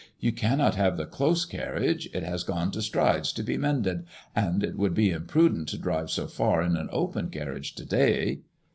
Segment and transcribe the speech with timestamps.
[0.19, 4.63] You cannot have the close carriage; it has gone to Strides to be mended, and
[4.63, 8.39] it would be imprudent to drive so far in an open carriage to day.